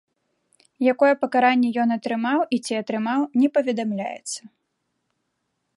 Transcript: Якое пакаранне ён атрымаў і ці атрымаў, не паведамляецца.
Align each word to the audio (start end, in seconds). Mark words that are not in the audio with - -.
Якое 0.91 1.09
пакаранне 1.25 1.69
ён 1.83 1.89
атрымаў 1.97 2.39
і 2.57 2.59
ці 2.67 2.73
атрымаў, 2.81 3.19
не 3.41 3.47
паведамляецца. 3.57 4.41